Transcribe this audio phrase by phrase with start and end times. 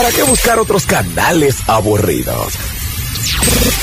[0.00, 2.54] ¿Para qué buscar otros canales aburridos?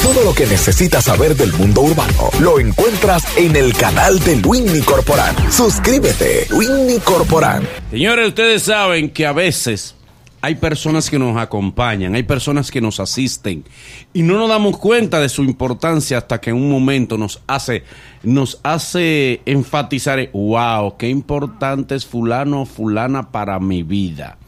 [0.01, 4.81] Todo lo que necesitas saber del mundo urbano lo encuentras en el canal de Winnie
[4.81, 5.35] Corporán.
[5.51, 7.69] Suscríbete, Winnie Corporán.
[7.91, 9.93] Señores, ustedes saben que a veces
[10.41, 13.63] hay personas que nos acompañan, hay personas que nos asisten
[14.11, 17.83] y no nos damos cuenta de su importancia hasta que en un momento nos hace,
[18.23, 24.39] nos hace enfatizar, wow, qué importante es fulano o fulana para mi vida.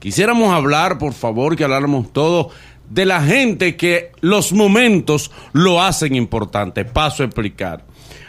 [0.00, 2.48] Quisiéramos hablar, por favor, que habláramos todos
[2.88, 6.84] de la gente que los momentos lo hacen importante.
[6.84, 7.84] Paso a explicar.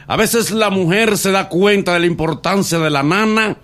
[0.06, 3.58] A veces la mujer se da cuenta de la importancia de la nana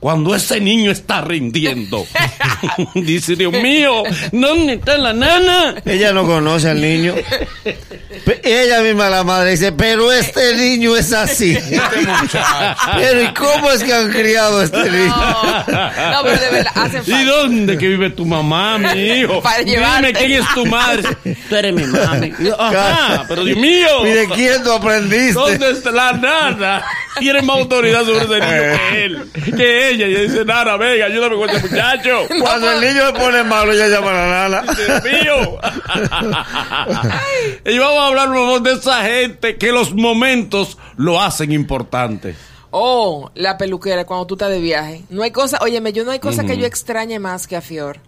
[0.00, 2.06] cuando ese niño está rindiendo.
[2.94, 5.76] Dice, Dios mío, ¿dónde está la nana?
[5.84, 7.14] Ella no conoce al niño.
[8.42, 11.56] Ella misma, la madre, dice, pero este niño es así.
[12.96, 15.14] Pero ¿y cómo es que han criado a este niño?
[15.16, 17.30] No, pero de verdad, hacen ¿Y falta.
[17.30, 19.40] dónde que vive tu mamá, mi hijo?
[19.40, 21.02] Para Dime quién es tu madre.
[21.48, 22.32] Tú eres mi mami.
[22.38, 24.06] Y Ajá, pero Dios mío.
[24.06, 25.32] ¿Y de quién tú aprendiste?
[25.32, 26.84] ¿Dónde está la nana?
[27.18, 30.06] Tiene más autoridad sobre ese niño que él, que ella.
[30.06, 32.26] Y ella dice, nana, venga, ayúdame con este muchacho.
[32.40, 34.74] Cuando el niño se pone malo, ella llama a la nana.
[34.74, 35.58] Dios mío.
[37.64, 42.34] y vamos a hablar, por favor, de esa gente que los momentos lo hacen importante.
[42.70, 45.02] Oh, la peluquera cuando tú estás de viaje.
[45.10, 47.98] No hay cosa, óyeme, yo no hay cosa que yo extrañe más que a Fior.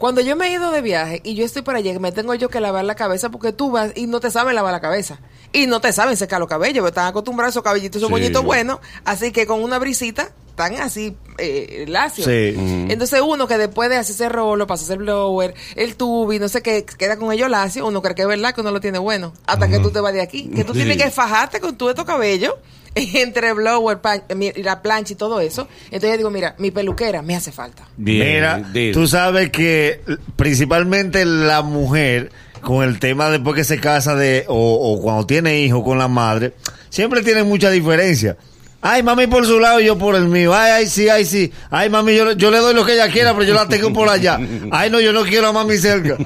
[0.00, 2.48] Cuando yo me he ido de viaje y yo estoy para allá, me tengo yo
[2.48, 5.20] que lavar la cabeza porque tú vas y no te saben lavar la cabeza.
[5.52, 8.12] Y no te saben secar los cabellos, porque están acostumbrados a esos cabellitos, esos Sí.
[8.12, 8.78] moñitos buenos.
[9.04, 12.26] Así que con una brisita, están así, eh, lacios.
[12.26, 12.54] Sí.
[12.88, 16.84] Entonces uno que después de hacerse rolo, pasarse el blower, el tubi, no sé qué,
[16.84, 19.34] queda con ellos lacio, uno cree que es verdad que uno lo tiene bueno.
[19.46, 20.48] Hasta que tú te vas de aquí.
[20.54, 20.78] Que tú Sí.
[20.80, 22.54] tienes que fajarte con todo estos cabellos
[23.14, 25.68] entre blower, pan- mi- la plancha y todo eso.
[25.86, 27.86] Entonces yo digo, mira, mi peluquera me hace falta.
[27.96, 28.92] Mira, dile.
[28.92, 30.00] tú sabes que
[30.36, 32.30] principalmente la mujer,
[32.60, 34.54] con el tema después que se casa de, o,
[34.94, 36.52] o cuando tiene hijos con la madre,
[36.88, 38.36] siempre tiene mucha diferencia.
[38.82, 40.54] Ay, mami por su lado y yo por el mío.
[40.54, 41.52] Ay, ay, sí, ay, sí.
[41.70, 44.08] Ay, mami, yo, yo le doy lo que ella quiera, pero yo la tengo por
[44.08, 44.38] allá.
[44.70, 46.16] Ay, no, yo no quiero a mami cerca.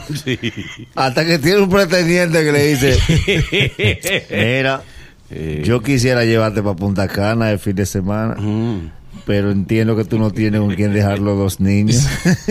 [0.94, 2.96] Hasta que tiene un pretendiente que le dice,
[4.30, 4.82] mira,
[5.30, 8.36] yo quisiera llevarte para Punta Cana el fin de semana.
[9.26, 12.04] Pero entiendo que tú no tienes con quién dejar los dos niños.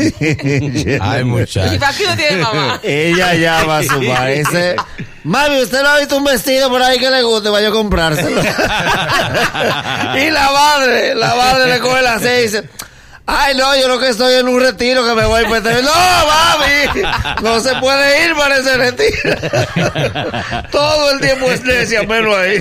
[1.02, 1.80] Ay, Y muchacho.
[1.80, 2.80] para aquí no tiene mamá.
[2.82, 4.76] Ella llama a su madre y dice,
[5.24, 7.50] mami, ¿usted no ha visto un vestido por ahí que le guste?
[7.50, 8.42] Vaya a comprárselo.
[8.42, 12.70] y la madre, la madre le coge la seis y dice,
[13.26, 15.84] ay no, yo lo que estoy en un retiro que me voy a meter.
[15.84, 17.02] No, mami,
[17.42, 19.36] no se puede ir para ese retiro.
[20.72, 22.60] Todo el tiempo es necia, pero ahí.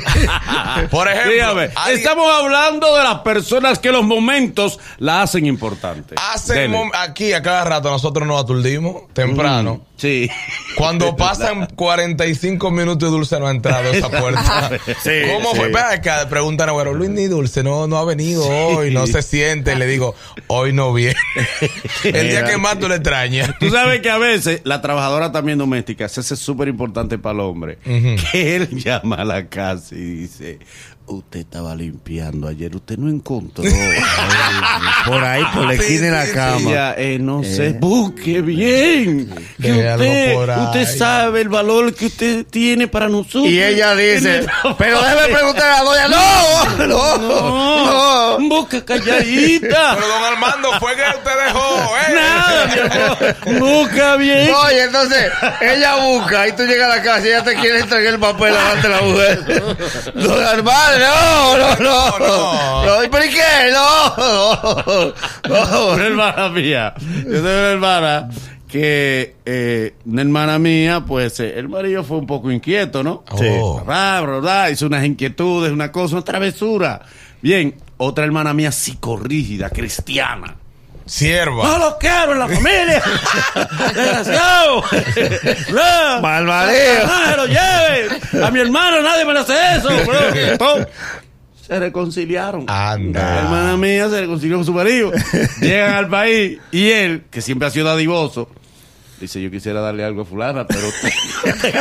[0.91, 6.15] Por ejemplo, Dígame, alguien- estamos hablando de las personas que los momentos la hacen importante.
[6.19, 9.87] hace aquí a cada rato nosotros nos aturdimos temprano.
[9.97, 10.29] Sí.
[10.77, 14.71] Cuando pasan 45 minutos y Dulce no ha entrado a esa puerta.
[15.03, 15.61] Sí, ¿Cómo sí.
[15.71, 15.81] fue?
[15.81, 19.77] Acá, preguntan a bueno, Luis ni Dulce no, no ha venido hoy, no se siente.
[19.77, 20.15] Le digo,
[20.53, 21.17] hoy no viene.
[22.05, 23.59] El día que más tú le extrañas.
[23.59, 27.41] Tú sabes que a veces la trabajadora también doméstica, eso es súper importante para el
[27.41, 30.59] hombre, que él llama a la casa y dice,
[31.07, 33.65] usted estaba limpiando ayer, usted no encontró.
[35.07, 36.71] Por ahí, por la esquina de la cama.
[36.71, 39.29] Ella, eh, no sé, busque bien.
[39.61, 43.47] Que Que algo usted, usted sabe el valor que usted tiene para nosotros.
[43.47, 44.47] Y ella dice,
[44.79, 47.93] pero déjeme preguntar a la doña, no, no, no.
[48.39, 49.95] No, busca calladita.
[49.95, 52.15] Pero don Armando, fue que usted dejó, ¿eh?
[52.15, 53.61] Nada, mi amor.
[53.61, 54.51] Busca bien.
[54.55, 58.15] Oye, entonces, ella busca y tú llegas a la casa y ella te quiere entregar
[58.15, 59.63] el papel delante de la mujer.
[60.15, 62.19] Don Armando, no, no, no.
[62.19, 63.11] No, no.
[63.11, 63.73] ¿Pero y qué?
[63.73, 65.15] No,
[65.49, 65.95] no.
[65.95, 66.95] Una hermana mía.
[66.99, 68.29] Yo tengo una hermana
[68.69, 73.23] que, eh, una hermana mía, pues, eh, el marido fue un poco inquieto, ¿no?
[73.31, 73.83] Oh.
[73.85, 77.03] Bla, bla, bla, hizo unas inquietudes, una cosa, una travesura.
[77.43, 80.57] Bien, otra hermana mía psicorrígida, cristiana.
[81.13, 81.65] Sierva.
[81.65, 83.03] No lo quiero en la familia.
[83.95, 84.83] Desgraciado.
[85.69, 86.21] Bla.
[86.23, 87.11] Mal marido.
[87.29, 88.43] Se lo lleve.
[88.43, 89.91] A mi hermano nadie me le hace eso.
[90.07, 90.87] Bro.
[91.67, 92.65] Se reconciliaron.
[92.67, 93.21] Anda.
[93.21, 95.13] La hermana mía se reconcilió con su marido.
[95.61, 98.49] Llegan al país y él, que siempre ha sido dadivoso,
[99.23, 100.83] dice, yo quisiera darle algo a fulana, pero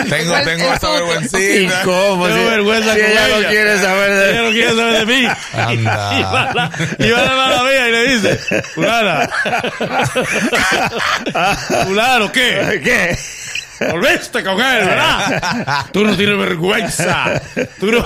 [0.09, 1.81] Tengo, tengo esa ¿Y vergüencita.
[1.83, 2.25] cómo?
[2.27, 3.39] tengo Si, vergüenza si con ella, ella.
[3.41, 5.27] no quiere saber de ella no quiere saber de mí.
[5.53, 6.11] Anda.
[6.17, 6.71] Y va la,
[7.05, 8.31] y va la hermana mía y le dice,
[8.73, 9.29] fulana,
[11.85, 12.81] fulano, ¿qué?
[12.83, 13.17] ¿Qué?
[13.89, 15.85] Volviste con él, ¿verdad?
[15.91, 17.41] Tú no tienes vergüenza.
[17.79, 18.05] Tú no...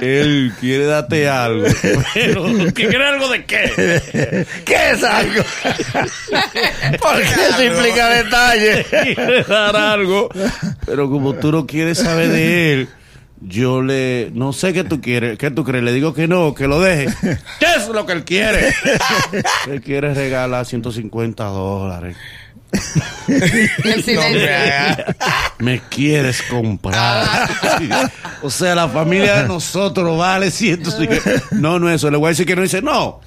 [0.00, 1.66] él quiere darte algo.
[2.14, 2.44] Pero,
[2.74, 4.46] ¿que quiere algo de qué?
[4.64, 5.42] ¿Qué es algo?
[7.00, 8.84] Porque eso implica detalle.
[8.84, 10.28] quiere dar algo.
[10.84, 12.88] Pero como tú no quieres saber de él,
[13.40, 14.30] yo le...
[14.32, 15.38] No sé qué tú quieres.
[15.38, 15.84] ¿Qué tú crees?
[15.84, 17.14] Le digo que no, que lo deje.
[17.60, 18.74] ¿Qué es lo que él quiere?
[19.70, 22.16] Él quiere regalar 150 dólares.
[23.28, 24.48] El No silencio.
[25.58, 27.48] me quieres comprar.
[28.42, 31.42] o sea, la familia de nosotros vale 150.
[31.52, 32.10] No, no es eso.
[32.10, 33.20] Le voy a decir que no dice no.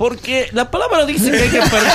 [0.00, 1.92] Porque la palabra dice que hay que perder.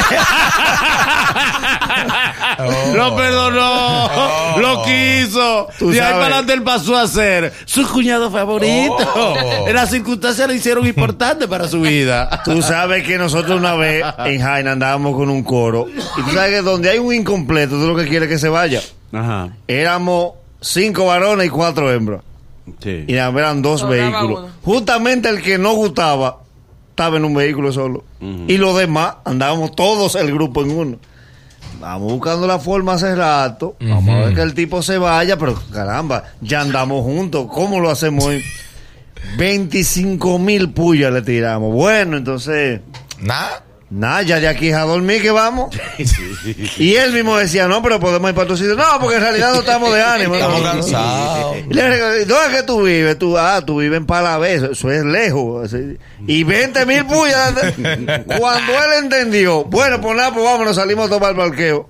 [2.59, 2.93] Oh.
[2.95, 4.59] Lo perdonó, Oh.
[4.59, 5.67] lo quiso.
[5.79, 8.95] Tú y ahí para adelante él pasó a ser su cuñado favorito.
[9.15, 9.65] Oh.
[9.73, 12.43] Las circunstancias le hicieron importante para su vida.
[12.45, 15.87] Tú sabes que nosotros una vez en Jaina andábamos con un coro.
[15.89, 18.81] Y tú sabes que donde hay un incompleto, tú lo que quieres que se vaya.
[19.13, 19.49] Ajá.
[19.67, 22.21] Éramos cinco varones y cuatro hembras.
[22.83, 23.05] Sí.
[23.07, 24.39] Y eran dos Sobraba vehículos.
[24.43, 24.49] uno.
[24.63, 26.37] Justamente el que no gustaba
[26.95, 28.05] estaba en un vehículo solo.
[28.21, 30.97] Y los demás andábamos todos el grupo en uno.
[31.81, 33.75] Vamos buscando la forma hace rato.
[33.81, 37.47] Vamos a ver que el tipo se vaya, pero caramba, ya andamos juntos.
[37.51, 38.41] ¿Cómo lo hacemos hoy?
[39.37, 41.73] 25 mil puyas le tiramos.
[41.73, 42.79] Bueno, entonces,
[43.19, 43.64] Nada.
[43.89, 45.75] Nada, ya de aquí es a dormir que vamos.
[46.77, 48.75] Y él mismo decía, no, pero podemos ir para tu sitio.
[48.75, 50.35] No, porque en realidad no estamos de ánimo.
[50.35, 50.71] Estamos No.
[50.71, 51.55] cansados.
[51.69, 53.17] Y le digo, ¿Dónde es que tú vives?
[53.17, 55.65] Tú, ah, tú vives en Palavés, eso es lejos.
[55.73, 55.97] así.
[56.27, 57.53] Y 20 mil puyas.
[58.37, 61.89] Cuando él entendió, bueno, pues nada, pues vámonos, salimos a tomar el parqueo.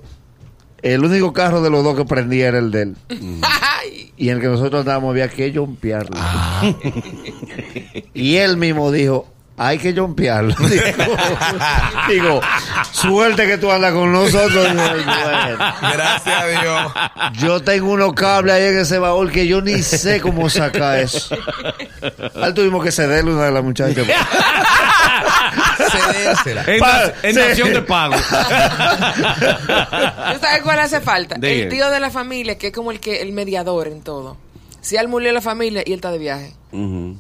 [0.82, 2.96] El único carro de los dos que prendía era el de él.
[3.42, 6.16] Ay, Y en el que nosotros andábamos había que jumpearlo.
[8.14, 10.54] y él mismo dijo, hay que jumpearlo.
[10.70, 10.84] digo,
[12.10, 12.42] digo,
[12.92, 14.68] suerte que tú andas con nosotros.
[14.70, 15.58] Digo, bueno.
[15.94, 16.92] Gracias a Dios.
[17.40, 21.36] Yo tengo unos cables ahí en ese baúl que yo ni sé cómo sacar eso.
[22.42, 24.06] Al tuvimos que cederle una de las muchachas.
[25.92, 26.64] Cedérsela.
[26.68, 28.16] En, Pa- de pago.
[28.16, 28.22] ¿Tú
[30.42, 31.36] sabes cuál hace falta?
[31.36, 31.54] Diga.
[31.64, 34.38] El tío de la familia, que es como el que el mediador en todo.
[34.82, 36.54] Si él murió la familia y él está de viaje,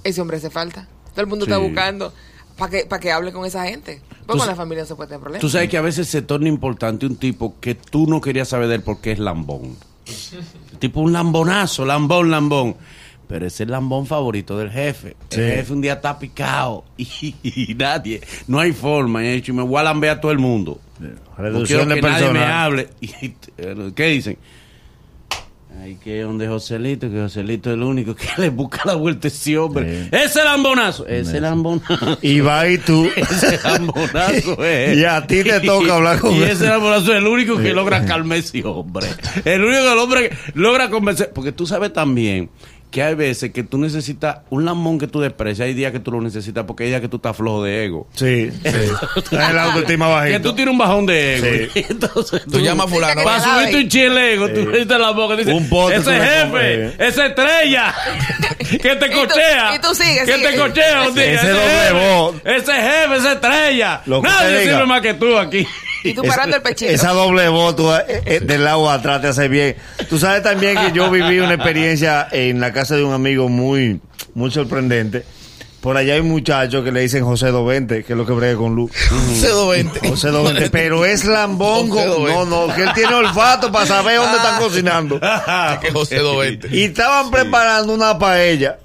[0.04, 0.88] ese hombre hace falta.
[1.16, 1.52] Todo el mundo Sí.
[1.52, 2.14] está buscando
[2.58, 4.02] para que, para que hable con esa gente.
[4.10, 5.42] Porque Tú con la familia no se puede tener problemas.
[5.42, 8.68] Tú sabes que a veces se torna importante un tipo que tú no querías saber
[8.68, 9.76] de él porque es lambón.
[10.80, 12.76] tipo un lambonazo, lambón, lambón.
[13.28, 15.16] Pero ese es el lambón favorito del jefe.
[15.32, 19.24] El jefe un día está picado y, nadie, no hay forma.
[19.24, 20.80] Y ha dicho, me voy a lambear a todo el mundo.
[21.00, 22.54] No Reducción quiero de que nadie me personal.
[22.54, 22.90] hable.
[23.02, 24.38] Y, eh, ¿Qué dicen?
[25.82, 29.30] Hay que donde Joselito, que Joselito es el único que le busca la vuelta a
[29.30, 30.04] ese hombre.
[30.06, 30.10] Sí.
[30.12, 32.18] Ese lambonazo, ese lambonazo.
[32.22, 33.08] Y va y tú.
[33.16, 34.98] Ese lambonazo es.
[34.98, 36.50] Y a ti te toca hablar con Y él.
[36.50, 39.08] ese lambonazo es el único que logra calmar ese hombre.
[39.44, 41.32] El único el hombre que logra convencer.
[41.34, 42.50] Porque tú sabes también
[42.96, 45.66] que hay veces que tú necesitas un lambón que tú desprecias.
[45.68, 48.08] Hay días que tú lo necesitas porque hay días que tú estás flojo de ego.
[48.14, 48.72] Sí, sí.
[49.36, 50.42] La autoestima Que bajita.
[50.42, 51.72] tú tienes un bajón de ego.
[51.74, 51.86] Sí.
[51.90, 53.22] Entonces, Tú llamas a fulano.
[53.26, 53.88] Para subir tu doy.
[53.90, 55.36] chilego, tú necesitas la boca.
[55.36, 56.94] Dice, Un pote tú ese jefe, pones.
[57.00, 57.96] esa estrella,
[58.60, 59.76] que te cochea.
[59.76, 61.06] y tú sigues, Que te cochea.
[61.08, 62.36] Ese jefe, voz.
[62.46, 64.02] Ese jefe, esa estrella.
[64.06, 65.68] Lo que Nadie sirve más que tú aquí.
[66.10, 66.92] Y tú parando el pechito.
[66.92, 69.76] Esa doble voz tú, eh, eh, del lado atrás te hace bien.
[70.10, 74.00] Tú sabes también que yo viví una experiencia en la casa de un amigo muy,
[74.34, 75.24] muy sorprendente.
[75.82, 78.58] Por allá hay un muchacho que le dicen José Dovente, que es lo que brega
[78.58, 78.92] con luz.
[79.36, 80.10] Cedo 20.
[80.10, 82.02] José Dovente, pero es lambongo.
[82.02, 82.34] José.
[82.34, 85.20] No, no, que él tiene olfato para saber dónde están cocinando.
[85.82, 86.76] que José 20.
[86.76, 88.80] Y estaban preparando una paella.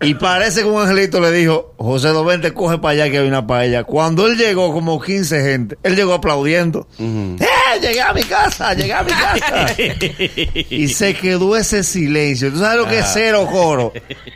[0.00, 3.46] Y parece que un angelito le dijo, José Dovente, coge para allá que hay una
[3.46, 3.82] paella.
[3.82, 6.86] Cuando él llegó, como 15 gente, él llegó aplaudiendo.
[6.98, 7.80] ¡Eh!
[7.80, 9.66] Llegué a mi casa, llegué a mi casa.
[10.70, 12.52] y se quedó ese silencio.
[12.52, 13.92] ¿Tú sabes lo que es cero coro?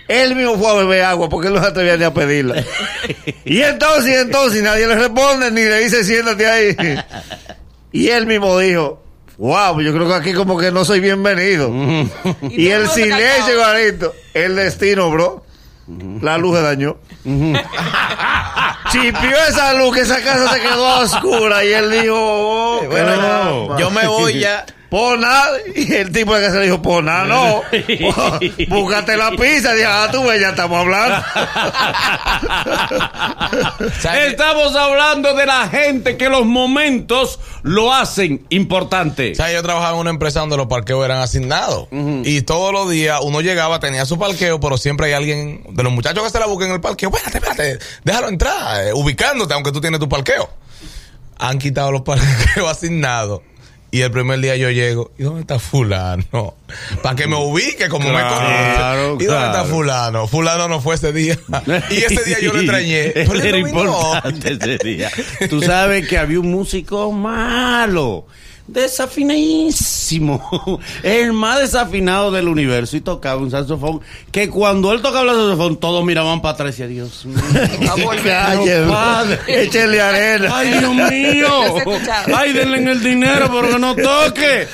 [0.09, 2.63] Él mismo fue a beber agua porque él no se atrevía ni a pedirla.
[3.45, 6.77] y entonces, y entonces, nadie le responde ni le dice siéntate ahí.
[7.93, 9.03] y él mismo dijo,
[9.39, 11.71] wow, yo creo que aquí como que no soy bienvenido.
[12.51, 14.15] y todo el silencio, igualito.
[14.35, 15.45] El destino, bro.
[15.87, 16.97] La luz se dañó.
[18.91, 21.65] Chipió esa luz, que esa casa se quedó a oscura.
[21.65, 23.79] Y él dijo, oh.
[23.79, 24.65] Yo me voy ya.
[24.93, 25.57] Por nada.
[25.75, 27.63] Y el tipo de casa le dijo, por nada, no.
[28.69, 29.73] Búscate la pizza.
[29.73, 31.17] Dije, ah, tú ves, ya estamos hablando.
[34.27, 39.35] Estamos hablando de la gente que los momentos lo hacen importante.
[39.35, 39.55] ¿Sabes?
[39.55, 41.89] Yo trabajaba en una empresa donde los parqueos eran asignados.
[41.91, 45.93] Y todos los días uno llegaba, tenía su parqueo, pero siempre hay alguien de los
[45.93, 47.09] muchachos que se la buscan en el parqueo.
[47.09, 50.51] Espérate, espérate, déjalo entrar, eh, ubicándote, aunque tú tienes tu parqueo.
[51.39, 53.41] Han quitado los parqueos asignados.
[53.95, 56.55] Y el primer día yo llego, ¿y dónde está fulano?
[57.03, 59.25] Para que me ubique como Claro, me conoce.
[59.25, 60.27] ¿Y dónde está fulano?
[60.27, 61.39] Fulano no fue ese día.
[61.91, 63.13] y ese día yo lo extrañé.
[63.15, 65.11] Pero era no importante ese día.
[65.51, 68.27] Tú sabes que había un músico malo,
[68.67, 74.01] desafinadísimo, el más desafinado del universo y tocaba un saxofón
[74.31, 77.39] que cuando él tocaba el saxofón todos miraban para atrás y decían, Dios mío.
[79.47, 80.51] Échale arena.
[80.53, 81.49] Ay, Dios mío.
[82.35, 84.67] Ay, denle en el dinero, pero que no toque.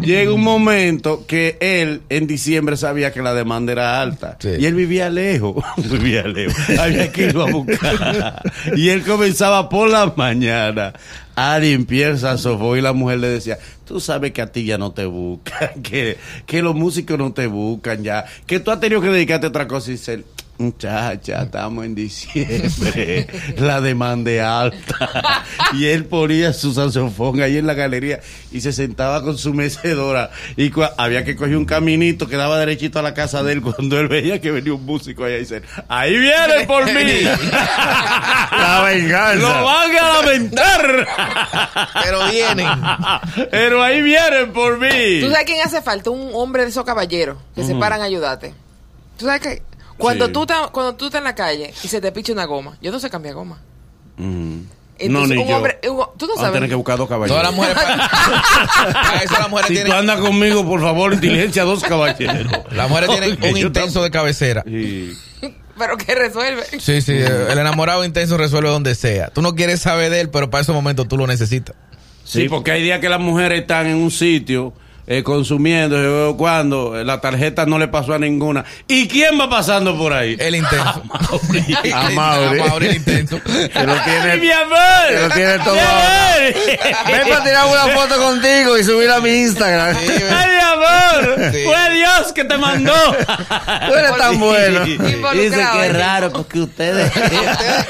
[0.00, 4.36] Llega un momento que él en diciembre sabía que la demanda era alta.
[4.40, 4.50] Sí.
[4.58, 5.64] Y él vivía lejos.
[5.76, 6.56] vivía lejos.
[6.78, 8.42] Había que irlo a buscar.
[8.76, 10.92] Y él comenzaba por la mañana
[11.34, 14.92] a limpiar saxofón y la mujer le decía, tú sabes que a ti ya no
[14.92, 19.08] te buscan, que, que los músicos no te buscan ya, que tú has tenido que
[19.08, 20.24] dedicarte a otra cosa y dice,
[20.62, 23.26] muchacha, estamos en diciembre,
[23.56, 25.44] la demanda es alta.
[25.74, 30.30] Y él ponía su saxofón ahí en la galería y se sentaba con su mecedora
[30.56, 33.98] y había que coger un caminito que daba derechito a la casa de él cuando
[33.98, 37.22] él veía que venía un músico allá y dice, ahí vienen por mí.
[37.22, 39.34] La venganza.
[39.36, 41.08] Lo van a lamentar.
[42.02, 42.68] Pero vienen.
[43.50, 45.20] Pero ahí vienen por mí.
[45.20, 46.10] ¿Tú sabes quién hace falta?
[46.10, 48.54] Un hombre de esos caballeros que se paran a ayudarte.
[49.16, 49.62] ¿Tú sabes que
[50.02, 50.32] cuando, Sí.
[50.32, 52.90] tú estás, cuando tú estás en la calle y se te picha una goma, yo
[52.92, 53.58] no sé cambiar goma.
[54.16, 54.58] Mm.
[54.98, 55.56] Entonces, no, ni un yo.
[55.56, 56.52] hombre- un- tú no Vas a sabes.
[56.54, 57.36] tener que buscar dos caballeros.
[57.36, 57.82] Todas las mujeres.
[58.92, 59.92] Para eso las mujeres Si tú tienen.
[59.98, 62.46] andas conmigo, por favor, diligencia dos caballeros.
[62.72, 64.62] Las mujeres tienen un intenso de cabecera.
[64.66, 65.16] Sí.
[65.78, 66.62] Pero que resuelve.
[66.78, 69.30] Sí, sí, el enamorado intenso resuelve donde sea.
[69.30, 71.74] Tú no quieres saber de él, pero para ese momento tú lo necesitas.
[72.24, 74.74] Sí, porque hay días que las mujeres están en un sitio
[75.06, 78.64] eh, consumiendo, yo veo cuando eh, la tarjeta no le pasó a ninguna.
[78.86, 80.36] ¿Y quién va pasando por ahí?
[80.38, 81.02] El intenso.
[81.94, 82.60] A Mauri.
[82.60, 83.40] A Mauri el intenso.
[83.72, 84.78] Que lo ¡Ay, tiene, mi amor!
[85.08, 85.74] que lo tiene todo.
[87.06, 89.96] Ven para tirar una foto contigo y subirla a mi Instagram.
[89.96, 91.52] ¡Ay, mi amor!
[91.52, 91.64] Sí.
[91.64, 92.92] ¡Fue Dios que te mandó!
[92.92, 94.84] Tú eres tan bueno.
[94.84, 97.10] Dice que es raro porque ustedes...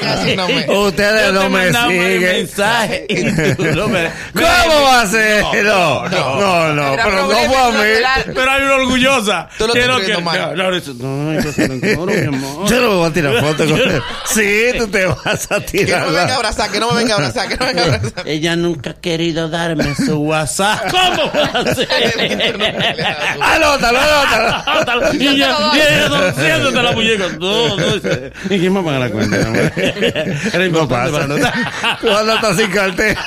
[0.00, 2.20] Casi no me- Ustedes no me siguen.
[2.20, 5.42] mensaje y tú no me- ¿Cómo va a ser?
[5.64, 7.76] No, no, no, Era pero no problema fue a mí.
[7.78, 8.24] celular.
[8.34, 9.48] Pero hay una orgullosa.
[9.58, 10.56] Tú lo estás Quiero escribiendo que- mal.
[10.56, 12.68] No, no, eso- no, yo se lo ignoro, mi amor.
[12.68, 14.02] Yo no me voy a tirar foto con él.
[14.26, 16.06] Sí, tú te vas a Que no tirar.
[16.06, 17.86] me venga a abrazar, que no me venga a abrazar, que no me venga a
[17.96, 18.28] abrazar.
[18.28, 20.80] Ella nunca ha querido darme su WhatsApp.
[20.90, 21.88] ¿Cómo va a ser?
[23.40, 25.12] Anótalo, anótalo.
[25.14, 27.24] y ya, y ella torciéndote la muñeca.
[27.38, 27.96] No, no.
[27.96, 29.72] ¿Y quién me paga la cuenta, mi amor?
[29.76, 31.52] Era importante para anotar.
[32.00, 33.24] Tú andas hasta sin cartera.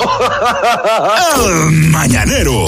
[1.38, 2.66] El Mañanero.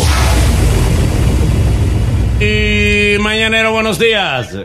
[2.44, 4.58] Y mañanero, buenos días.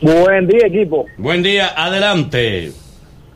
[0.00, 1.06] Buen día, equipo.
[1.18, 2.70] Buen día, adelante.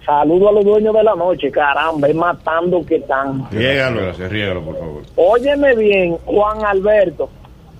[0.06, 1.50] Saludo a los dueños de la noche.
[1.50, 3.50] Caramba, es matando que están.
[3.50, 5.02] Riégalo, gracias, riégalo, por favor.
[5.16, 7.28] Óyeme bien, Juan Alberto.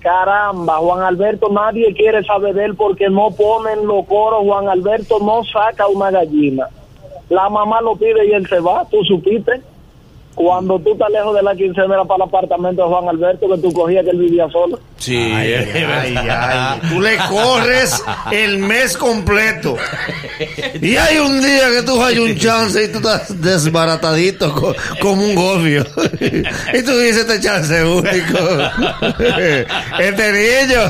[0.01, 4.43] Caramba, Juan Alberto, nadie quiere saber de él porque no ponen los coros.
[4.43, 6.67] Juan Alberto no saca una gallina.
[7.29, 9.61] La mamá lo pide y él se va, tú supiste.
[10.39, 13.59] Cuando tú estás lejos de la quincena era para el apartamento de Juan Alberto que
[13.61, 14.79] tú cogías que él vivía solo.
[14.97, 16.81] Sí, Ay, ay, ay.
[16.89, 19.77] Tú le corres el mes completo.
[20.81, 25.23] Y hay un día que tú hay un chance y tú estás desbaratadito co- como
[25.25, 25.85] un gofio.
[26.73, 28.39] Y tú dices este chance único.
[29.99, 30.81] Este niño.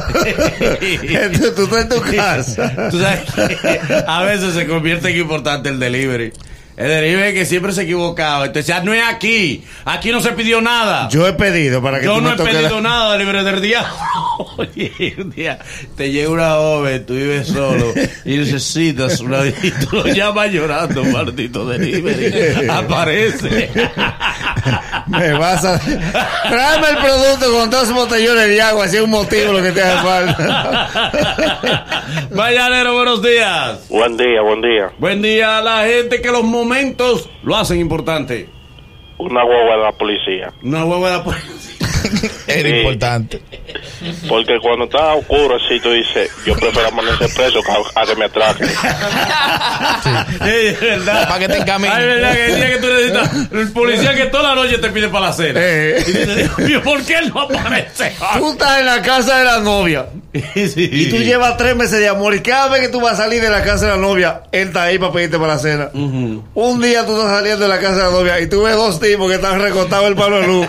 [1.39, 2.91] Tú, tú estás en tu casa.
[2.91, 6.33] Tú sabes que a veces se convierte en importante el delivery.
[6.79, 8.47] El delivery que siempre se equivocaba.
[8.47, 9.65] Entonces, ya no es aquí.
[9.85, 11.09] Aquí no se pidió nada.
[11.11, 13.43] Yo he pedido para que Yo tú no me he pedido la- nada de libre
[13.43, 13.85] del día.
[14.57, 15.59] Oye, un día
[15.97, 17.93] te llega una joven, tú vives solo
[18.25, 22.69] y necesitas una y tú lo llamas llorando, maldito delivery.
[22.69, 23.71] Aparece.
[25.09, 25.79] Me vas a...
[25.81, 29.83] Tráeme el producto con dos botellones de agua, si es un motivo lo que te
[29.83, 30.91] hace falta.
[32.33, 33.89] Mañanero, buenos días.
[33.89, 34.91] Buen día, buen día.
[34.99, 36.68] Buen día a la gente que los momentos
[37.43, 38.49] lo hacen importante.
[39.19, 40.53] Una hueva de la policía.
[40.63, 41.87] Una hueva de la policía.
[42.47, 42.77] Era Sí.
[42.77, 43.43] importante.
[44.29, 48.17] Porque cuando está oscuro así, tú dices, yo prefiero amanecer preso que a, a que
[48.17, 48.69] me atraquen.
[50.09, 51.29] Sí, es verdad.
[51.29, 51.93] Para que te encaminen.
[51.97, 54.91] Ay, verdad que el día que tú necesitas el policía que toda la noche te
[54.91, 55.61] pide para la cena.
[55.63, 56.03] Eh.
[56.07, 58.15] Y dices, Dios mío, ¿por qué él no aparece?
[58.39, 60.07] Tú estás en la casa de la novia
[60.55, 60.73] Sí.
[60.93, 63.41] y tú llevas tres meses de amor y cada vez que tú vas a salir
[63.43, 65.89] de la casa de la novia, él está ahí para pedirte para la cena.
[65.95, 69.01] Un día tú estás saliendo de la casa de la novia y tú ves dos
[69.01, 70.67] tipos que están recostados en el palo de luz.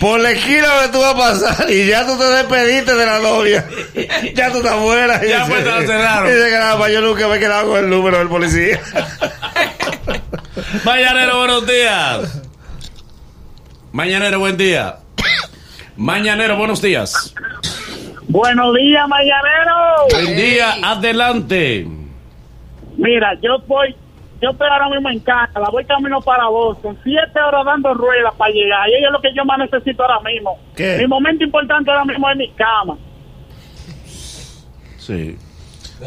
[0.00, 3.18] Por la esquina donde tú vas a pasar y ya tú te despediste de la
[3.18, 3.64] novia.
[4.34, 5.20] Ya tú estás fuera.
[5.24, 6.28] Y Ya, dice- pues, te la cerraron.
[6.30, 8.80] y Dice que nada, yo nunca me he quedado con el número del policía.
[10.84, 12.42] Mañanero, buenos días.
[13.92, 14.96] Mañanero, buen día.
[15.96, 17.34] Mañanero, buenos días.
[18.28, 19.74] Buenos días, Mañanero.
[20.10, 21.86] Buen día, adelante.
[22.96, 23.94] Mira, yo voy,
[24.42, 28.34] yo estoy ahora mismo en casa, la voy camino para Boston, siete horas dando ruedas
[28.34, 30.58] para llegar, y eso es lo que yo más necesito ahora mismo.
[30.74, 30.98] ¿Qué?
[30.98, 32.98] Mi momento importante ahora mismo es mi cama.
[34.98, 35.38] Sí.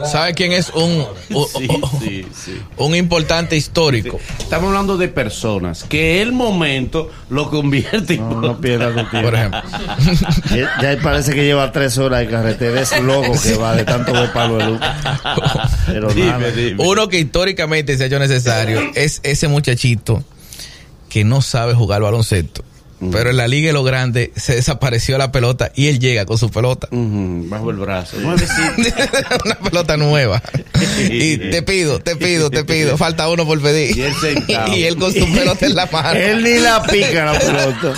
[0.04, 1.68] ¿Sabe quién es un, un, Sí,
[2.04, 2.62] sí, sí.
[2.78, 4.20] un importante histórico?
[4.40, 9.30] Estamos hablando de personas que el momento lo convierte en No, no pierdas tu tiempo.
[9.30, 9.62] Por ejemplo.
[10.56, 12.82] Ya, ya parece que lleva tres horas de carretera.
[12.82, 14.80] Es loco que va de tanto de palo de luz.
[15.88, 16.38] Pero nada.
[16.38, 16.84] Dime, dime.
[16.86, 20.24] Uno que históricamente se ha hecho necesario es ese muchachito
[21.10, 22.64] que no sabe jugar baloncesto.
[23.12, 26.38] Pero en la liga de los grandes se desapareció la pelota y él llega con
[26.38, 26.88] su pelota.
[26.92, 28.18] Ujú, bajo el brazo.
[29.46, 30.42] Una pelota nueva.
[31.10, 32.98] Y te pido, te pido, te pido.
[32.98, 33.98] Falta uno por pedir.
[33.98, 34.14] Y él.
[34.76, 36.20] Y él con su pelota en la mano.
[36.20, 37.94] Él ni la pica la pelota.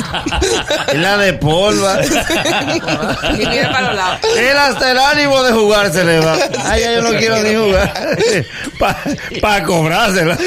[0.94, 2.00] Él la de polva.
[2.04, 4.20] Y mira para los lados.
[4.38, 6.38] Él hasta el ánimo de jugar se le va.
[6.66, 8.18] Ay, ya yo no quiero ni jugar.
[9.42, 10.38] Para cobrársela.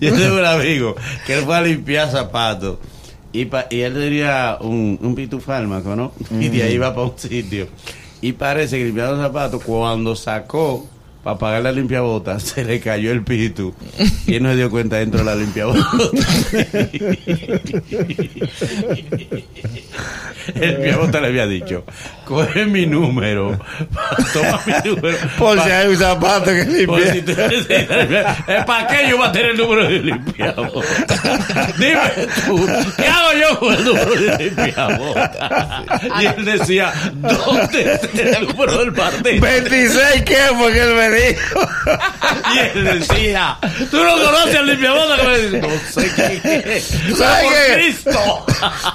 [0.00, 2.78] Yo tengo un amigo que él fue a limpiar zapatos
[3.40, 6.12] y, pa- y él tenía un, un pitufármaco, ¿no?
[6.40, 7.68] Y de ahí iba para un sitio.
[8.20, 10.86] Y parece que limpiando los zapatos, cuando sacó
[11.22, 13.74] para pagar la limpiabotas, se le cayó el pitu.
[14.26, 15.84] Y él no se dio cuenta dentro de la limpiabotas.
[20.54, 21.84] el limpiabotas le había dicho,
[22.28, 23.58] coge mi número,
[24.32, 25.18] toma mi número.
[25.38, 27.34] Por pa- si hay un zapato que por si limpia.
[27.34, 30.84] tú necesitas- ¿Eh, ¿Para qué yo voy a tener el número de limpiabotas?
[31.78, 32.00] Dime
[32.46, 32.66] tú,
[32.96, 35.30] ¿qué hago yo con el número de limpiabotas?
[36.20, 39.40] Y él decía, ¿dónde está el número del partido?
[39.40, 41.60] 26, ¿qué fue que él me dijo?
[42.54, 43.56] Y él decía,
[43.90, 46.12] ¿tú no conoces al dice, no sé
[46.42, 46.84] quién es.
[47.16, 47.72] ¿Sabes ¡Por qué?
[47.74, 48.46] Cristo!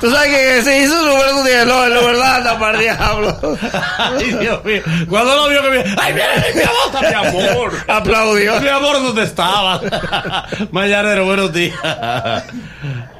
[0.01, 2.73] Tú sabes que se hizo un número tú tienes, no, es la verdad, anda para
[2.77, 3.22] el diablo.
[3.97, 4.81] Ay, Dios mío.
[5.09, 5.77] Cuando lo vio que me...
[5.97, 7.71] ¡Ay, mira el limpiabotas, mi amor!
[7.87, 8.61] Aplaudió.
[8.61, 9.81] Mi amor, ¿dónde estabas?
[10.71, 11.79] Mañanero, buenos días.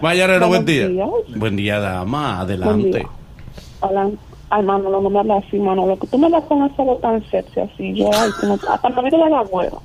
[0.02, 0.88] Mañanero, buen día.
[0.88, 1.08] días.
[1.36, 2.42] Buen día, dama.
[2.42, 3.00] Adelante.
[3.00, 3.10] día.
[3.82, 4.10] Hola.
[4.50, 5.98] Ay, Manolo, no me hablas así, Manolo.
[5.98, 7.94] Que tú me das con esa voz tan sexy así.
[7.96, 9.82] Yo, ay, como, hasta me digo la agüero.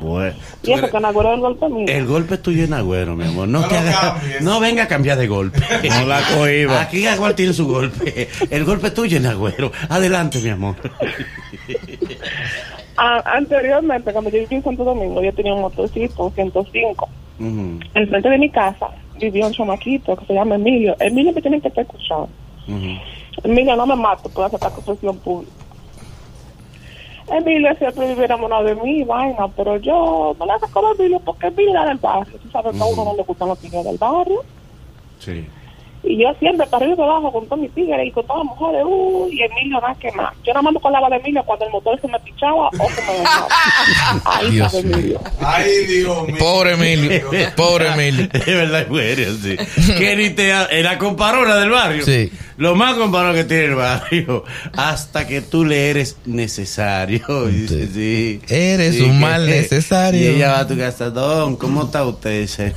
[0.00, 1.86] Bueno, Y eso que Nagüero es el golpe mío.
[1.88, 3.48] El golpe es tuyo en Agüero, mi amor.
[3.48, 3.76] No, No te
[4.40, 5.60] no venga a cambiar de golpe.
[5.88, 6.80] No la cohiba.
[6.80, 8.28] Aquí Agüero tiene su golpe.
[8.50, 9.70] El golpe es tuyo en Agüero.
[9.88, 10.76] Adelante, mi amor.
[12.96, 17.08] Ah, anteriormente, cuando yo vivía en Santo Domingo, yo tenía un motorcito, un 105.
[17.40, 20.94] Ujú, Enfrente de mi casa vivía un chamaquito que se llama Emilio.
[21.00, 22.28] Emilio me tiene que estar escuchando.
[23.42, 25.52] Emilio, no me mato por hacer esta confesión pública.
[27.28, 31.46] Emilio siempre vive enamorado de mí, vaina, pero yo no le saco a Emilio porque
[31.46, 32.38] Emilio era del barrio.
[32.38, 34.42] Tú sabes que a uno no le gustan los tigres del barrio.
[35.18, 35.46] Sí.
[36.06, 38.44] Y yo siempre para arriba y para abajo con todos mis tigres y con todas
[38.44, 40.34] las mujeres, uy, y Emilio nada que más.
[40.44, 43.02] Yo nada más me acordaba de Emilio cuando el motor se me pichaba o se
[43.02, 43.48] me dejaba.
[44.26, 45.20] Ahí Dios está Emilio.
[45.40, 46.36] Ay, Dios mío.
[46.38, 47.22] Pobre Emilio.
[47.56, 48.28] Pobre Emilio.
[48.34, 49.56] Es verdad, mujer, sí.
[49.96, 52.04] Que ni te ha- era comparona del barrio.
[52.04, 52.30] Sí.
[52.56, 54.44] Lo más comparado que tiene el barrio.
[54.76, 57.48] Hasta que tú le eres necesario.
[57.48, 58.40] Y dice, sí.
[58.48, 60.20] Eres Sí, un que- mal necesario.
[60.20, 62.42] Y ella va a tu casa, Don, ¿cómo está usted?
[62.42, 62.74] Dice,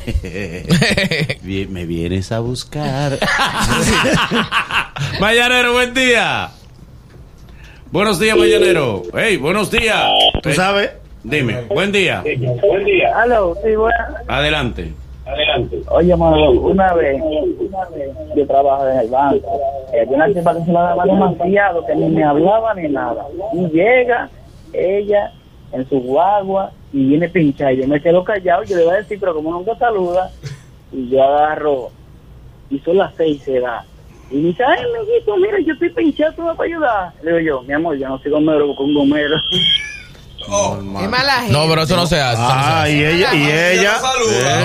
[1.43, 3.16] "Bien, me vienes a buscar.
[5.19, 6.49] Mañanero, buen día.
[7.91, 9.03] Buenos días, Mañanero.
[9.13, 10.05] Hey, buenos días.
[10.43, 10.91] tú sabes.
[11.23, 12.23] Dime, buen día.
[12.61, 13.21] Buen día.
[13.21, 13.97] Aló, sí, bueno.
[14.27, 14.93] Adelante.
[15.89, 17.21] Oye, Manolo, una vez,
[18.35, 19.59] yo trabajo en el banco.
[19.91, 23.25] Eh, Había una tipa que se la daba demasiado, que ni me hablaba ni nada.
[23.53, 24.29] Y llega
[24.71, 25.31] ella
[25.73, 27.73] en su guagua y viene pinchada.
[27.73, 30.29] Y yo me quedo callado, yo le voy a decir, pero como nunca saluda,
[30.93, 31.89] y yo agarro,
[32.69, 33.85] y son las seis, se da.
[34.29, 37.13] Y dice, ay, amiguito, mira, yo estoy pinchado, ¿tú me vas a ayudar?
[37.23, 39.35] Le digo yo, mi amor, yo no soy gomero, un gomero.
[40.39, 41.51] Es mala gente.
[41.51, 42.35] No, pero eso no se hace.
[42.35, 42.93] eso no se Ah, hace.
[42.93, 43.97] y ella, y ella.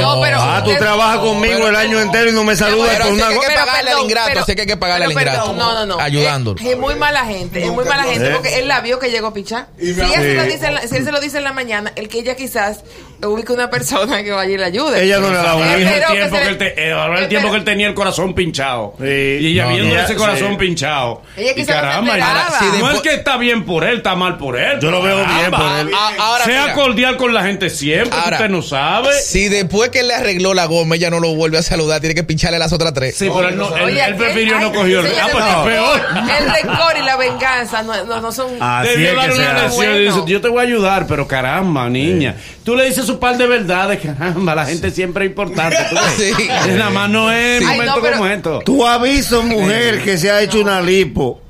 [0.01, 3.05] No, pero Ah, tú trabajas conmigo Pero- el año entero y no me saludas Pero
[3.07, 3.49] por sí una que- cosa.
[3.49, 5.53] que pagarle al ingrato, sí que hay que pagarle pero al ingrato.
[5.55, 5.99] No, no, no.
[5.99, 6.61] Ayudándolo.
[6.61, 8.31] Es, es muy mala gente, es muy mala gente ¿Eh?
[8.33, 9.67] porque él la vio que llegó a pichar.
[9.77, 11.91] Si, ella se lo dice en la- si él se lo dice en la mañana,
[11.97, 12.85] el que ella quizás
[13.25, 15.03] ubique una persona que vaya y le ayude.
[15.05, 15.89] Ella no le da un Pero hijo.
[15.91, 17.95] el que tiempo se que le- él, te- eh, el tiempo que él tenía el
[17.95, 18.95] corazón pinchado.
[18.99, 19.05] Sí.
[19.07, 20.01] Y ella No, viendo no.
[20.01, 20.57] ese corazón Sí.
[20.59, 21.23] pinchado.
[21.37, 22.49] Ella y no caramba, esperaba.
[22.61, 24.79] y- Sí, no es que está bien por él, está mal por él.
[24.81, 25.91] Yo lo veo bien por él.
[25.95, 26.75] Ah, ahora, sea mira.
[26.75, 29.13] cordial con la gente siempre, Ahora, usted no sabe.
[29.21, 32.25] Si después que le arregló la goma, ella no lo vuelve a saludar, tiene que
[32.25, 33.17] pincharle las otras tres.
[33.17, 35.07] Sí, pero él, no, él, Oye, él prefirió no cogió el...
[35.07, 36.01] Ah, pues el está peor.
[36.41, 38.49] El rencor y la venganza no, son...
[38.61, 42.37] Así es que una yo te voy a ayudar, pero caramba, niña.
[42.65, 45.77] Tú le dices su par de verdades, caramba, la gente siempre es importante.
[45.90, 46.35] ¿tú ves?
[46.37, 46.48] Sí.
[46.77, 48.59] Nada más no es Ay, momento no, pero- como esto.
[48.64, 51.40] Tú has visto mujer que se ha hecho una lipo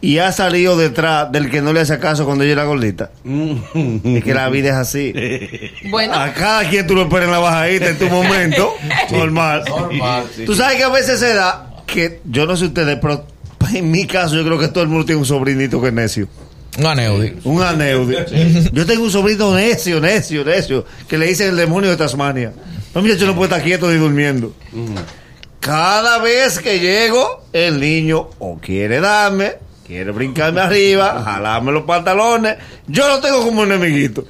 [0.00, 3.10] y ha salido detrás del que no le hace caso cuando ella era gordita.
[3.24, 5.12] Es que la vida es así.
[5.90, 8.74] Bueno, A cada quien tú lo esperas en la bajadita en tu momento.
[9.10, 9.64] Normal.
[10.44, 13.26] Tú sabes que a veces se da que, yo no sé ustedes, pero
[13.74, 16.28] en mi caso yo creo que todo el mundo tiene un sobrinito que es necio.
[16.78, 17.36] Un aneudi.
[17.44, 18.16] Un aneudi.
[18.72, 22.52] Yo tengo un sobrino necio, necio, necio, que le dicen el demonio de Tasmania.
[22.94, 24.54] No, muchacho no puede estar quieto ni durmiendo.
[25.60, 29.54] Cada vez que llego, el niño o quiere darme,
[29.86, 32.56] quiere brincarme arriba, jalarme los pantalones.
[32.86, 34.24] Yo lo tengo como un enemiguito.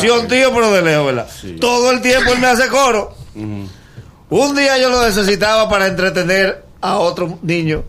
[0.00, 1.28] Sí, un tío, pero de lejos, ¿verdad?
[1.60, 3.14] Todo el tiempo él me hace coro.
[3.34, 7.84] Un día yo lo necesitaba para entretener a otro niño,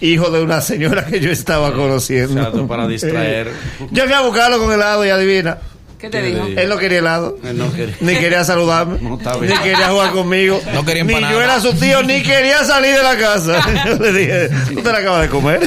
[0.00, 2.38] hijo de una señora que yo estaba conociendo.
[2.38, 3.50] Exacto, para distraer.
[3.90, 5.58] Yo fui a buscarlo con helado y adivina.
[5.98, 6.46] ¿Qué te dijo?
[6.46, 7.38] Él no quería helado.
[7.42, 7.96] Él no quería.
[8.00, 8.98] Ni quería saludarme.
[9.00, 9.58] No, está ni bien.
[9.64, 10.60] quería jugar conmigo.
[10.72, 13.60] No quería Ni yo era su tío, ni quería salir de la casa.
[13.86, 15.60] Yo le dije, tú te la acabas de comer.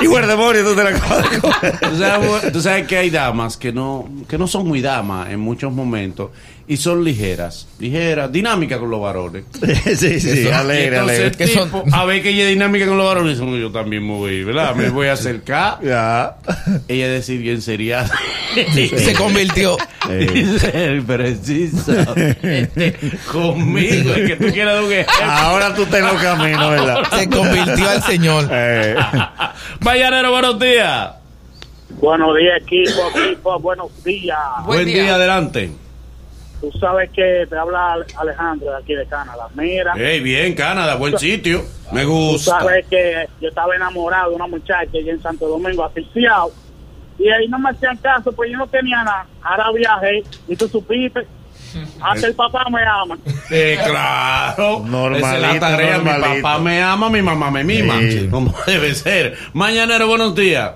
[0.00, 1.78] y, demonio, tú te la acabas de comer.
[1.78, 5.38] Tú sabes, tú sabes que hay damas que no, que no son muy damas en
[5.38, 6.30] muchos momentos
[6.70, 9.44] y son ligeras, ligeras, dinámicas con los varones.
[9.96, 11.32] sí, sí, Y alegre, alegre.
[11.32, 14.44] Que son- a ver que ella es dinámica con los varones, yo también me voy,
[14.44, 14.74] ¿verdad?
[14.74, 15.78] Me voy a acercar.
[15.88, 16.36] Ya.
[16.88, 18.04] Ella decir bien sería.
[18.74, 19.76] Se convirtió.
[20.08, 21.92] Dice, preciso.
[23.32, 25.14] Conmigo, es que tú quieras dar un ejemplo.
[25.24, 27.02] Ahora tú te lo camino, ¿verdad?
[27.16, 28.48] Se convirtió al señor.
[28.50, 28.94] Eh,
[29.80, 31.10] Mañanero, buenos días.
[32.00, 34.36] Buenos días, equipo, equipo, buenos días.
[34.66, 35.02] Buen, Buen día.
[35.04, 35.14] día.
[35.14, 35.70] adelante.
[36.60, 39.46] Tú sabes que te habla Alejandro de aquí de Canadá.
[39.54, 41.62] Mira, Hey, bien, Canadá, buen sitio.
[41.92, 42.58] Me tú gusta.
[42.60, 46.50] sabes que yo estaba enamorado de una muchacha allá en Santo Domingo, asfixiado.
[47.18, 49.26] Y ahí no me hacían caso, pues yo no tenía nada.
[49.42, 51.26] Ahora viajé y tú supiste.
[52.00, 53.18] Hasta el papá me ama.
[53.50, 54.80] Eh, claro.
[54.84, 55.98] Normalito, Esa es la tarea.
[55.98, 57.98] Mi papá me ama, mi mamá me mima.
[58.00, 58.28] Sí.
[58.30, 59.36] Como debe ser.
[59.52, 60.72] Mañanero, buenos días.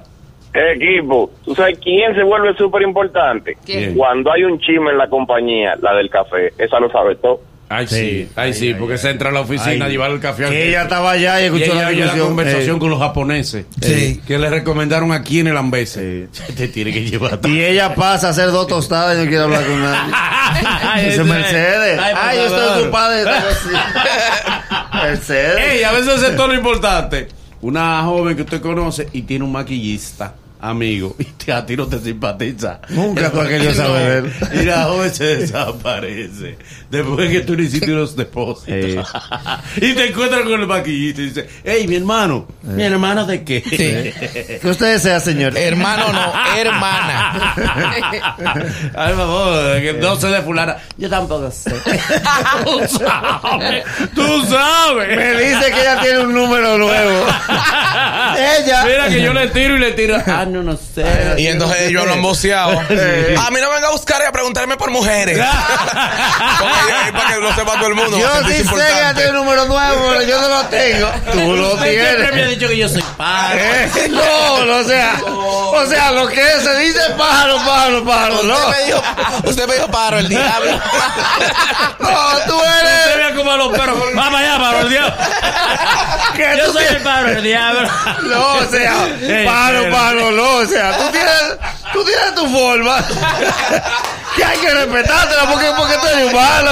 [0.54, 3.56] Equipo, ¿tú sabes quién se vuelve súper importante?
[3.96, 7.40] Cuando hay un chisme en la compañía, la del café, esa lo sabe todo.
[7.70, 8.28] Ay, sí, Sí.
[8.36, 10.82] ay, sí, porque se entra a la oficina a llevar el café al que ella
[10.82, 12.26] estaba allá y Y escuchó ella la discusión.
[12.26, 13.64] conversación Eh, con los japoneses.
[13.80, 14.20] Sí.
[14.26, 16.28] Que le recomendaron aquí en el Ambese.
[16.54, 17.38] Te tiene que llevar.
[17.48, 21.04] Y ella pasa a hacer dos tostadas y no quiere hablar con nadie.
[21.06, 21.98] Dice Mercedes.
[21.98, 23.24] Ay, yo estoy ocupada de
[25.02, 25.58] Mercedes.
[25.78, 27.28] Ey, a veces es todo lo importante.
[27.62, 31.86] Una joven que usted conoce y tiene un maquillista, amigo, y te, a ti no
[31.86, 32.80] te simpatiza.
[32.90, 34.60] Nunca tú has querido saber él.
[34.60, 36.56] Y la joven se desaparece.
[36.88, 39.12] Después que tú le hiciste unos depósitos.
[39.76, 42.46] Y te encuentras con el maquillista y dice, hey, mi hermano.
[42.62, 43.62] ¿Mi hermano de qué?
[43.62, 44.58] Sí.
[44.60, 45.56] ¿Qué usted desea, señor?
[45.56, 47.54] Hermano no, hermana.
[48.94, 50.76] Ay, por favor, que no sé de fulana.
[50.96, 51.70] Yo tampoco sé.
[52.64, 53.84] tú sabes.
[54.14, 55.16] Tú sabes.
[55.16, 57.26] Me dice que ella tiene un número nuevo.
[58.60, 58.84] ella.
[58.84, 60.16] Mira que yo le tiro y le tiro.
[60.26, 61.04] Ah, no, no sé.
[61.38, 62.72] Y entonces ellos lo han boceado.
[62.80, 65.38] A mí no venga a buscar y a preguntarme por mujeres.
[67.12, 68.18] Para que lo sepa todo el mundo.
[68.18, 71.08] Yo sí sé que tiene un número nuevo, pero yo no lo tengo.
[71.32, 72.50] Tú lo Usted siempre me ha tienes.
[72.50, 73.01] dicho que yo soy
[73.54, 78.54] Eh, No, no, o sea, o sea, lo que se dice pájaro, pájaro, pájaro, no.
[78.54, 79.02] Usted me dijo,
[79.44, 80.70] usted me dijo paro el diablo.
[81.98, 83.28] No, tú Usted eres.
[83.30, 83.96] ve como a los perros.
[84.14, 85.14] Vamos allá, para el diablo.
[86.58, 87.88] Yo soy el padre del diablo.
[88.24, 88.92] No, o sea,
[89.46, 91.42] pájaro, pájaro, no, o sea, tú tienes,
[91.92, 92.98] tú tienes tu forma.
[94.36, 96.70] Que hay que respetártela porque, porque tú eres humano.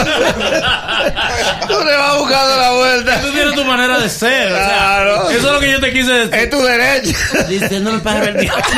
[1.69, 3.21] Tú le vas buscando la vuelta.
[3.21, 4.53] Tú tienes tu manera de ser.
[4.53, 5.31] o sea, Claro.
[5.31, 6.35] eso es lo que yo te quise decir.
[6.35, 7.17] Es tu derecho.
[7.49, 8.65] Diciendo el pájaro del diablo.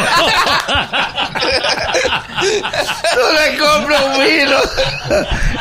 [2.42, 4.56] Tú le compras un vino.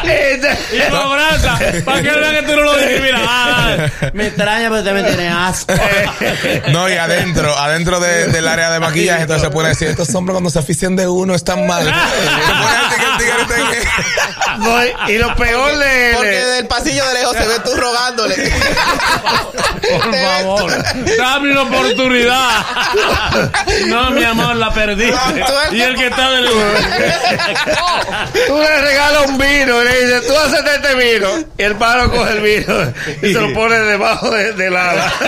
[0.03, 3.21] Y cobranza, para que vean que tú no lo discriminas.
[3.27, 3.77] Ah,
[4.13, 5.73] me extraña, pero usted me tiene asco.
[6.71, 10.33] No, y adentro, adentro de- del área de maquillaje, entonces se puede decir, estos hombres
[10.33, 11.85] cuando se afician de uno están mal.
[13.19, 16.43] Se pone el tigre, el tigre está en- No, y- lo peor de Porque él.
[16.45, 18.35] desde el pasillo de lejos se ve tú rogándole.
[19.91, 20.71] Por favor,
[21.17, 22.49] dame una oportunidad.
[23.87, 25.17] No, mi amor, la perdiste.
[25.71, 26.45] Y el que está del.
[28.47, 31.27] Tú le regalas un vino y le dices, tú haces este vino.
[31.57, 35.11] Y el pájaro coge el vino y se lo pone debajo de- del ala.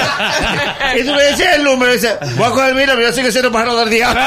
[0.96, 3.14] Y tú le dices el número y dices, voy a coger el vino, pero yo
[3.14, 4.22] sigo siendo pájaro del diablo.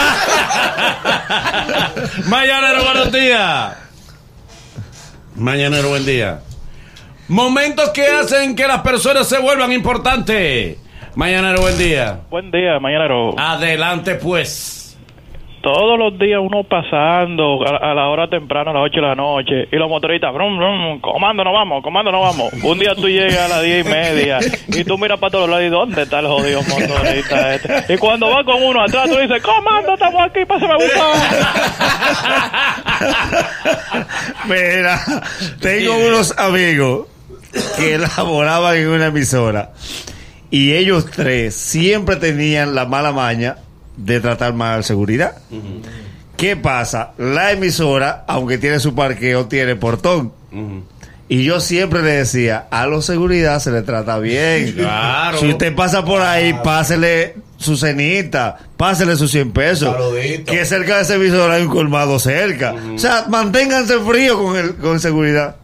[2.24, 3.45] Mañanero, buenos días.
[5.34, 6.40] Mañanero, buen día.
[7.28, 10.78] Momentos que hacen que las personas se vuelvan importantes.
[11.14, 12.20] Mañanero, buen día.
[12.30, 13.38] Buen día, mañanero.
[13.38, 14.75] Adelante, pues.
[15.66, 19.68] Todos los días uno pasando a, la hora temprana, a las 8 de la noche,
[19.72, 22.52] y los motoristas, brum, brum, comando, no vamos, comando, no vamos.
[22.62, 25.64] Un día tú llegas a las 10 y media y tú miras para todos lados
[25.64, 27.94] y ¿dónde está el jodido motorista este?
[27.94, 31.16] Y cuando va con uno atrás, tú dices, comando, estamos aquí, pásame a buscar.
[34.46, 35.00] Mira,
[35.60, 37.08] tengo unos amigos
[37.76, 39.72] que laboraban en una emisora
[40.48, 43.56] y ellos tres siempre tenían la mala maña
[43.96, 45.38] de tratar mal seguridad.
[46.36, 47.12] ¿Qué pasa?
[47.18, 50.32] La emisora, aunque tiene su parqueo, tiene portón.
[51.28, 54.74] Y yo siempre le decía, a los seguridad se le trata bien.
[54.76, 55.38] Claro.
[55.38, 59.92] Si usted pasa por ahí, pásele su cenita, pásele sus 100 pesos.
[59.92, 60.52] Saludito.
[60.52, 62.74] Que cerca de ese emisor hay un colmado cerca.
[62.94, 65.56] O sea, manténganse frío con, el, con seguridad.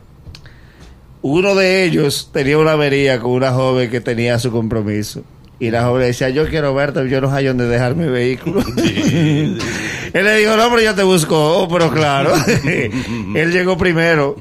[1.21, 5.23] Uno de ellos tenía una avería con una joven que tenía su compromiso.
[5.63, 8.65] Y la joven decía, yo quiero verte, yo no hay dónde dejar mi vehículo.
[8.77, 9.57] Él
[10.13, 11.37] le dijo, no, pero yo te busco.
[11.37, 12.33] Oh, pero claro.
[12.65, 14.37] Él llegó primero,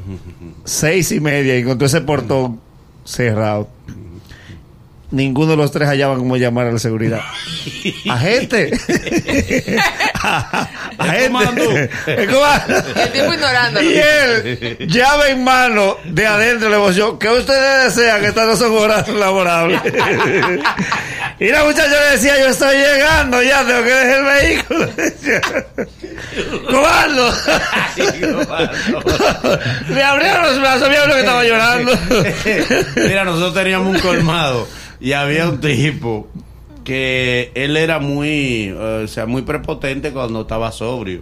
[0.65, 2.60] seis y media, y encontró ese portón
[3.05, 3.69] cerrado.
[5.12, 7.21] Ninguno de los tres hallaban cómo llamar a la seguridad.
[8.10, 8.71] Agente.
[10.99, 11.71] El comando.
[12.07, 12.84] El comando.
[12.95, 13.89] El tipo ignorándolo.
[13.89, 18.21] Y él, llave en mano de adentro, le voció, ¿qué ustedes desean?
[18.21, 19.81] Que estas no son horas laborables.
[21.39, 24.89] y la muchacha le decía, yo estoy llegando, ya tengo que dejar el vehículo.
[26.69, 27.34] ¡Comando!
[29.89, 31.91] le abrieron los brazos, vieron lo que estaba llorando.
[32.95, 34.67] Mira, nosotros teníamos un colmado
[34.99, 36.29] y había un tipo
[36.84, 41.22] que él era muy, eh, o sea, muy prepotente cuando estaba sobrio.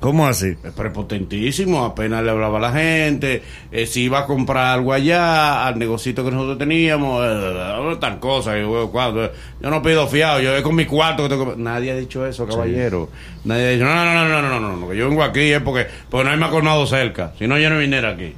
[0.00, 0.54] ¿Cómo así?
[0.64, 5.66] Es prepotentísimo, apenas le hablaba a la gente, eh, si iba a comprar algo allá,
[5.66, 10.40] al negocito que nosotros teníamos, eh, tal cosa, yo, bueno, cuando- yo no pido fiado,
[10.40, 11.24] yo voy con mi cuarto.
[11.24, 13.10] Que tengo que- Nadie ha dicho eso, caballero.
[13.44, 15.60] Nadie ha dicho, no, no, no, no, no, no, no, que yo vengo aquí es
[15.60, 18.32] porque, porque no hay más colmado cerca, si no yo no viniera aquí.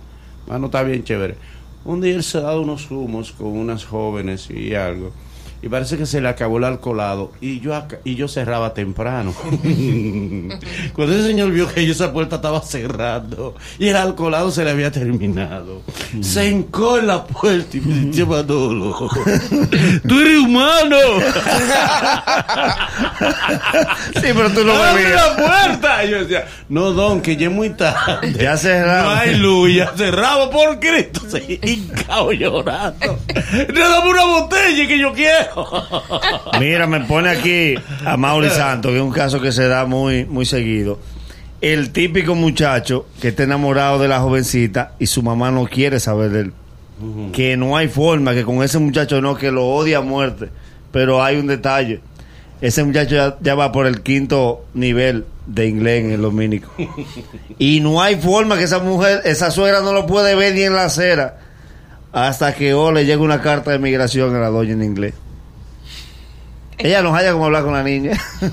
[0.51, 1.37] Ah, no está bien chévere.
[1.85, 5.13] Un día él se ha dado unos humos con unas jóvenes y algo.
[5.63, 7.31] Y parece que se le acabó el alcoholado.
[7.41, 7.73] Y yo
[8.05, 9.33] y yo cerraba temprano.
[10.93, 14.71] Cuando ese señor vio que yo esa puerta estaba cerrando y el alcoholado se le
[14.71, 15.83] había terminado,
[16.21, 19.09] se hincó en la puerta y me dice, Manolo,
[20.09, 20.97] tú eres humano.
[24.15, 25.27] Sí, pero tú no ¡Abre bebías.
[25.27, 26.05] la puerta!
[26.05, 28.33] Y yo decía, no, don, que ya es muy tarde.
[28.39, 29.11] Ya cerrado.
[29.15, 31.21] No hay luz, ya cerrado por Cristo.
[31.29, 33.19] Se hincao llorando.
[33.75, 35.52] ¡No dame una botella que yo quiero!
[36.61, 40.25] Mira, me pone aquí a Mauri Santos, que es un caso que se da muy,
[40.25, 40.99] muy seguido.
[41.61, 46.31] El típico muchacho que está enamorado de la jovencita y su mamá no quiere saber
[46.31, 46.53] de él.
[47.33, 50.51] Que no hay forma, que con ese muchacho no, que lo odia a muerte.
[50.93, 52.01] Pero hay un detalle.
[52.61, 56.71] Ese muchacho ya, ya va por el quinto nivel de inglés en el dominico.
[57.59, 60.75] Y no hay forma que esa mujer, esa suegra no lo puede ver ni en
[60.75, 61.39] la acera.
[62.13, 65.15] Hasta que o le llega una carta de migración a la doña en inglés.
[66.79, 68.13] Ella no haya como hablar con la niña.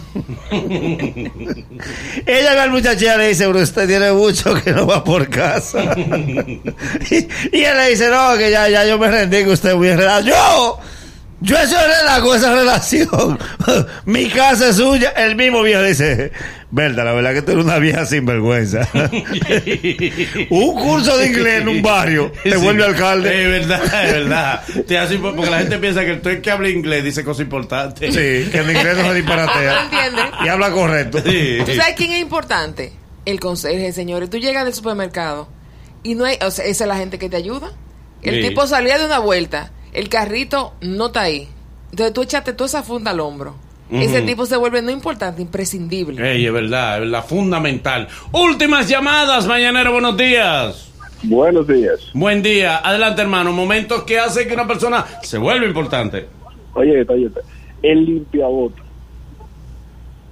[2.25, 5.95] Ella ve al muchacho le dice, pero usted tiene mucho que no va por casa.
[5.97, 7.15] y,
[7.51, 9.89] y él le dice, no, que ya, ya yo me rendí, que usted es muy
[9.89, 10.21] enredado.
[10.21, 10.79] ¡Yo!
[11.41, 13.39] Yo enredado con esa relación.
[14.05, 15.11] Mi casa es suya.
[15.11, 16.31] El mismo viejo dice,
[16.71, 18.87] verdad, la verdad que tú eres una vieja sinvergüenza.
[20.49, 22.57] un curso de inglés en un barrio te Sí.
[22.57, 23.43] vuelve alcalde.
[23.59, 24.63] Es verdad, es verdad.
[24.87, 28.13] Te hace porque la gente piensa que el tú que habla inglés dice cosas importantes.
[28.13, 29.83] Sí, que el inglés no se ¿No disparatea.
[29.83, 30.25] entiendes?
[30.43, 31.19] Y habla correcto.
[31.25, 31.57] Sí.
[31.65, 32.93] ¿Tú sabes quién es importante?
[33.25, 34.29] El conserje, señores.
[34.29, 35.47] Tú llegas del supermercado
[36.03, 37.71] y no hay, o sea, esa es la gente que te ayuda.
[38.21, 38.49] El Sí.
[38.49, 41.47] tipo salía de una vuelta, el carrito no está ahí.
[41.91, 43.55] Entonces tú echaste toda esa funda al hombro
[43.91, 46.31] ese tipo se vuelve no importante, imprescindible.
[46.31, 48.07] Ey, es verdad, es verdad, fundamental.
[48.31, 50.91] Últimas llamadas, mañanero, buenos días.
[51.23, 52.11] Buenos días.
[52.13, 56.27] Buen día, adelante hermano, momentos que hacen que una persona se vuelva importante.
[56.73, 57.29] Oye, oye,
[57.81, 58.81] el limpiabota.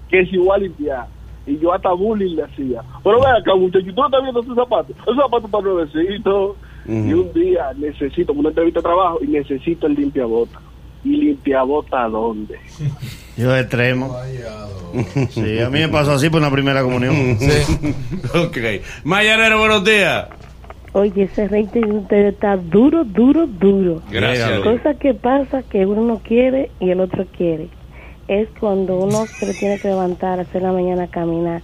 [0.10, 1.08] Que si igual a limpiar.
[1.46, 2.82] Y yo hasta bullying le hacía.
[3.04, 4.96] Pero ve acá, muchacho, tú no estás viendo esos zapatos.
[5.02, 6.56] Esos zapatos para nuevecitos.
[6.86, 10.60] Y un día necesito una entrevista de trabajo y necesito el limpiabota.
[11.08, 12.60] ¿Y limpiabota dónde?
[13.38, 14.16] Yo extremo.
[15.30, 17.38] Sí, a mí me pasó así por una primera comunión.
[18.36, 18.58] ok.
[19.04, 20.28] Mañanero, buenos días.
[20.94, 24.02] Oye, ese rating de ustedes está duro, duro, duro.
[24.10, 24.62] Gracias.
[24.62, 27.68] Cosa que pasa que uno no quiere y el otro quiere.
[28.28, 31.62] Es cuando uno se le tiene que levantar, hacer la mañana a caminar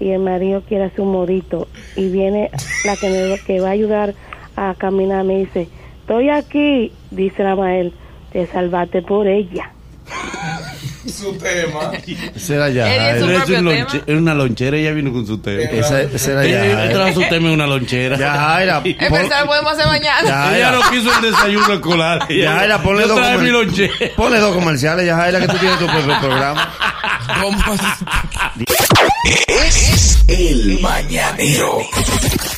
[0.00, 2.50] y el marido quiere hacer un modito y viene
[2.84, 4.14] la que me que va a ayudar
[4.56, 5.68] a caminar me dice,
[6.00, 7.92] estoy aquí, dice la Mael,
[8.32, 9.70] te salvaste por ella.
[11.06, 11.90] Su tema.
[12.34, 13.10] Ese era ya.
[13.10, 14.18] Él tema.
[14.18, 15.62] una lonchera, ella vino con su tema.
[15.64, 16.92] Ese, ese era ya.
[16.92, 18.16] trajo su tema en una lonchera.
[18.16, 18.82] Ya, Jaira.
[18.84, 20.28] Es pensar, podemos hacer mañana.
[20.28, 22.28] Ya, Ella no quiso el desayuno escolar.
[22.32, 23.92] Ya, Jaira, ponle dos, traje comer- mi lonchera.
[24.16, 26.72] ponle dos comerciales, ya, Jaira, que tú tienes tu propio programa.
[27.40, 27.58] ¿Cómo?
[29.48, 31.78] Es el mañanero.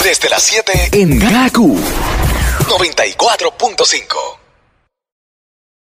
[0.02, 1.78] Desde las 7 en Gaku
[2.68, 4.43] 94.5.